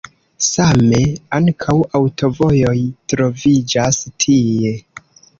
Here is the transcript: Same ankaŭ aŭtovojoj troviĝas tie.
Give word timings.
Same 0.43 1.01
ankaŭ 1.39 1.75
aŭtovojoj 1.99 2.73
troviĝas 3.13 3.99
tie. 4.25 4.73